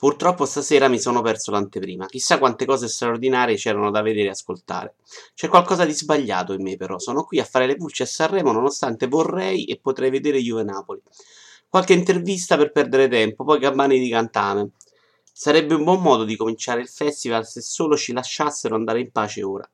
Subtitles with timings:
[0.00, 2.06] Purtroppo stasera mi sono perso l'anteprima.
[2.06, 4.94] Chissà quante cose straordinarie c'erano da vedere e ascoltare.
[5.34, 6.98] C'è qualcosa di sbagliato in me, però.
[6.98, 11.02] Sono qui a fare le pulci a Sanremo nonostante vorrei e potrei vedere Juve Napoli.
[11.68, 14.70] Qualche intervista per perdere tempo, poi gabbani di cantame.
[15.30, 19.42] Sarebbe un buon modo di cominciare il festival se solo ci lasciassero andare in pace
[19.42, 19.68] ora.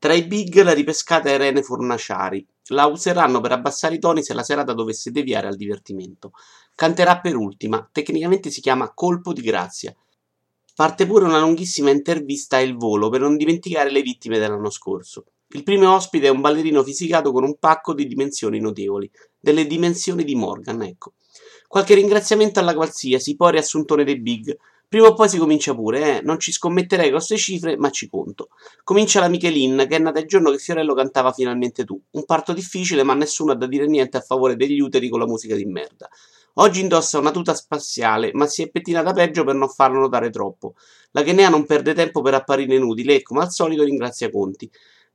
[0.00, 2.46] Tra i big la ripescata Irene Fornaciari.
[2.68, 6.32] La useranno per abbassare i toni se la serata dovesse deviare al divertimento.
[6.74, 9.94] Canterà per ultima, tecnicamente si chiama Colpo di grazia.
[10.74, 15.26] Parte pure una lunghissima intervista a Il Volo per non dimenticare le vittime dell'anno scorso.
[15.48, 20.24] Il primo ospite è un ballerino fisicato con un pacco di dimensioni notevoli, delle dimensioni
[20.24, 21.12] di Morgan, ecco.
[21.68, 24.56] Qualche ringraziamento alla qualsiasi, poi riassuntone dei big,
[24.90, 26.20] Prima o poi si comincia pure, eh?
[26.20, 28.48] Non ci scommetterei grosse cifre, ma ci conto.
[28.82, 31.96] Comincia la Michelin, che è nata il giorno che Fiorello cantava finalmente tu.
[32.10, 35.28] Un parto difficile, ma nessuno ha da dire niente a favore degli uteri con la
[35.28, 36.08] musica di merda.
[36.54, 40.74] Oggi indossa una tuta spaziale, ma si è pettinata peggio per non farlo notare troppo.
[41.12, 44.68] La Chenea non perde tempo per apparire inutile e, come al solito, ringrazia Conti.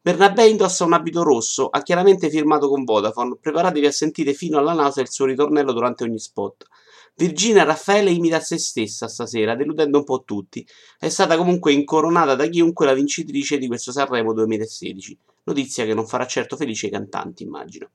[0.06, 3.38] Bernabé indossa un abito rosso, ha chiaramente firmato con Vodafone.
[3.42, 6.68] Preparatevi a sentire fino alla nausea il suo ritornello durante ogni spot.
[7.16, 10.64] Virginia Raffaele imita se stessa stasera, deludendo un po' tutti.
[11.00, 15.18] È stata comunque incoronata da chiunque la vincitrice di questo Sanremo 2016.
[15.46, 17.90] Notizia che non farà certo felice i cantanti, immagino.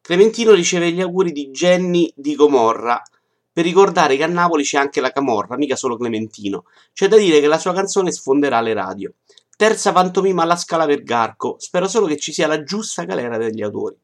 [0.00, 3.02] Clementino riceve gli auguri di Jenny di Gomorra.
[3.52, 6.64] Per ricordare che a Napoli c'è anche la Camorra, mica solo Clementino.
[6.94, 9.12] C'è da dire che la sua canzone sfonderà le radio.
[9.58, 11.56] Terza pantomima alla Scala Vergarco.
[11.58, 13.96] Spero solo che ci sia la giusta galera degli autori.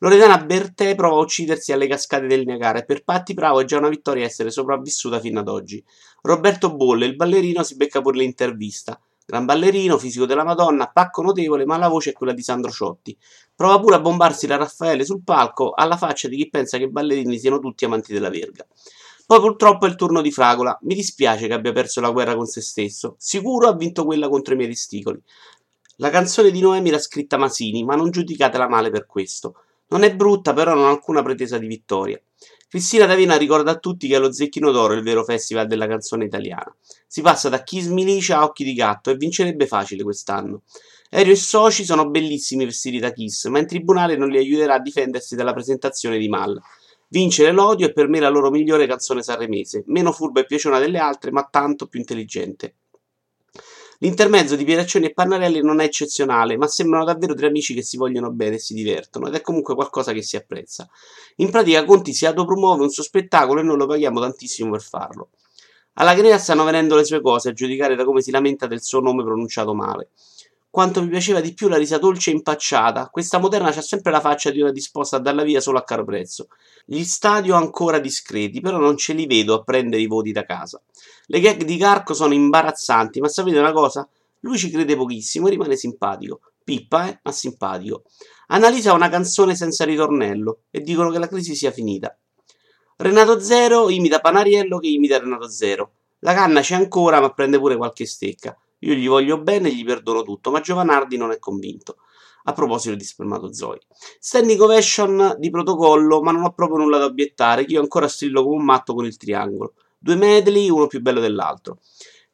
[0.00, 3.78] Loredana Bertè prova a uccidersi alle cascate del Niagara e per Patti Bravo è già
[3.78, 5.82] una vittoria essere sopravvissuta fino ad oggi.
[6.20, 9.00] Roberto Bolle, il ballerino, si becca pure l'intervista.
[9.24, 13.16] Gran ballerino, fisico della Madonna, pacco notevole, ma la voce è quella di Sandro Ciotti.
[13.56, 16.90] Prova pure a bombarsi la Raffaele sul palco, alla faccia di chi pensa che i
[16.90, 18.66] ballerini siano tutti amanti della verga.
[19.28, 20.78] Poi purtroppo è il turno di Fragola.
[20.84, 23.14] Mi dispiace che abbia perso la guerra con se stesso.
[23.18, 25.20] Sicuro ha vinto quella contro i miei testicoli.
[25.96, 29.56] La canzone di Noemi l'ha scritta Masini, ma non giudicatela male per questo.
[29.88, 32.18] Non è brutta, però non ha alcuna pretesa di vittoria.
[32.70, 36.24] Cristina D'Avena ricorda a tutti che è lo Zecchino d'Oro il vero festival della canzone
[36.24, 36.74] italiana.
[37.06, 40.62] Si passa da Kiss Milicia a Occhi di Gatto e vincerebbe facile quest'anno.
[41.10, 44.80] Aereo e Soci sono bellissimi vestiti da Kiss, ma in tribunale non li aiuterà a
[44.80, 46.58] difendersi dalla presentazione di Mal.
[47.10, 50.98] Vincere l'odio è per me la loro migliore canzone sanremese, meno furba e piaciona delle
[50.98, 52.74] altre, ma tanto più intelligente.
[54.00, 57.96] L'intermezzo di Pieraccioni e Pannarelli non è eccezionale, ma sembrano davvero tre amici che si
[57.96, 60.88] vogliono bene e si divertono, ed è comunque qualcosa che si apprezza.
[61.36, 65.30] In pratica Conti si autopromuove un suo spettacolo e noi lo paghiamo tantissimo per farlo.
[65.94, 69.00] Alla Grea stanno venendo le sue cose, a giudicare da come si lamenta del suo
[69.00, 70.10] nome pronunciato male.
[70.70, 74.20] Quanto mi piaceva di più la risa dolce e impacciata, questa moderna c'ha sempre la
[74.20, 76.48] faccia di una disposta a darla via solo a caro prezzo.
[76.84, 80.80] Gli stadio ancora discreti, però non ce li vedo a prendere i voti da casa.
[81.26, 84.06] Le gag di Carco sono imbarazzanti, ma sapete una cosa?
[84.40, 86.40] Lui ci crede pochissimo e rimane simpatico.
[86.62, 88.02] Pippa, eh, ma simpatico.
[88.48, 92.16] Analizza una canzone senza ritornello e dicono che la crisi sia finita.
[92.96, 95.92] Renato Zero imita Panariello che imita Renato Zero.
[96.20, 98.56] La canna c'è ancora, ma prende pure qualche stecca.
[98.80, 101.96] Io gli voglio bene e gli perdono tutto, ma Giovanardi non è convinto.
[102.44, 103.78] A proposito di spermatozoi.
[104.18, 108.42] Standing ovation di protocollo, ma non ho proprio nulla da obiettare, che io ancora strillo
[108.42, 109.74] come un matto con il triangolo.
[109.98, 111.78] Due medley, uno più bello dell'altro.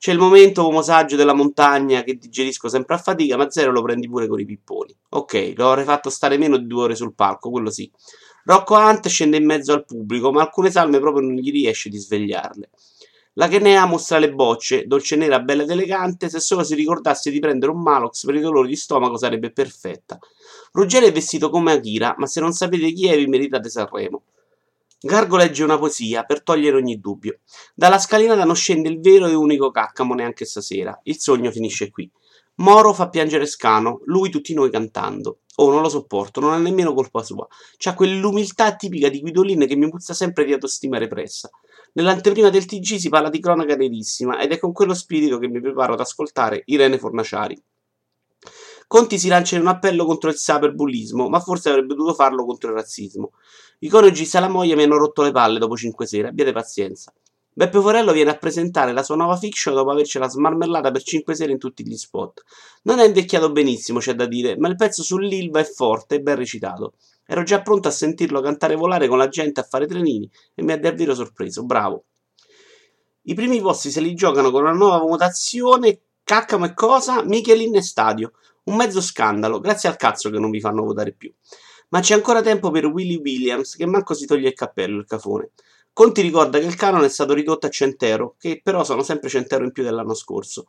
[0.05, 3.81] C'è il momento uomo saggio della montagna che digerisco sempre a fatica, ma zero lo
[3.81, 4.95] prendi pure con i pipponi.
[5.11, 7.91] Ok, lo avrei fatto stare meno di due ore sul palco, quello sì.
[8.45, 11.97] Rocco Hunt scende in mezzo al pubblico, ma alcune salme proprio non gli riesce di
[11.97, 12.69] svegliarle.
[13.37, 17.41] La Chenea mostra le bocce, dolce nera, bella ed elegante, se solo si ricordasse di
[17.41, 20.19] prendere un Malox per i dolori di stomaco sarebbe perfetta.
[20.71, 24.23] Ruggero è vestito come Akira, ma se non sapete chi è vi meritate Sanremo.
[25.01, 27.41] Gargo legge una poesia per togliere ogni dubbio.
[27.75, 30.99] Dalla scalinata non scende il vero e unico caccamo neanche stasera.
[31.03, 32.09] Il sogno finisce qui.
[32.57, 35.41] Moro fa piangere Scano, lui tutti noi cantando.
[35.57, 37.47] Oh, non lo sopporto, non è nemmeno colpa sua.
[37.77, 41.51] C'ha quell'umiltà tipica di Guidolin che mi puzza sempre di autostima repressa.
[41.95, 45.61] Nell'anteprima del TG si parla di cronaca nerissima ed è con quello spirito che mi
[45.61, 47.61] preparo ad ascoltare Irene Fornaciari.
[48.87, 52.71] Conti si lancia in un appello contro il cyberbullismo, ma forse avrebbe dovuto farlo contro
[52.71, 53.33] il razzismo.
[53.81, 57.13] I coniugi Salamoia mi hanno rotto le palle dopo cinque sere, abbiate pazienza.
[57.57, 61.53] Beppe Forello viene a presentare la sua nuova fiction dopo avercela smarmellata per 5 sere
[61.53, 62.43] in tutti gli spot.
[62.83, 66.35] Non è invecchiato benissimo, c'è da dire, ma il pezzo sull'Ilva è forte e ben
[66.35, 66.95] recitato.
[67.25, 70.73] Ero già pronto a sentirlo cantare volare con la gente a fare trenini e mi
[70.73, 72.07] ha davvero sorpreso, bravo.
[73.23, 77.23] I primi posti se li giocano con una nuova votazione, caccamo e cosa?
[77.23, 78.33] Michelin e Stadio.
[78.65, 81.33] Un mezzo scandalo, grazie al cazzo che non vi fanno votare più.
[81.91, 85.53] Ma c'è ancora tempo per Willy Williams, che manco si toglie il cappello, il cafone.
[85.95, 89.29] Conti ricorda che il canone è stato ridotto a 100 euro, che però sono sempre
[89.29, 90.67] 100 euro in più dell'anno scorso.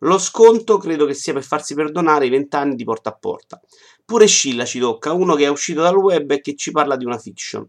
[0.00, 3.58] Lo sconto credo che sia per farsi perdonare i 20 anni di porta a porta.
[4.04, 7.06] Pure Scilla ci tocca, uno che è uscito dal web e che ci parla di
[7.06, 7.66] una fiction.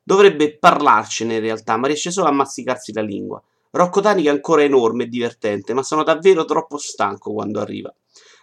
[0.00, 3.42] Dovrebbe parlarcene in realtà, ma riesce solo a masticarsi la lingua.
[3.72, 7.92] Rocco Tanica è ancora enorme e divertente, ma sono davvero troppo stanco quando arriva.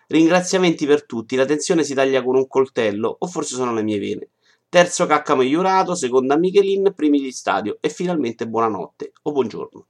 [0.08, 3.98] Ringraziamenti per tutti, la tensione si taglia con un coltello, o forse sono le mie
[3.98, 4.28] vene.
[4.74, 9.88] Terzo cacca migliorato, seconda Michelin, primi di stadio e finalmente buonanotte o buongiorno.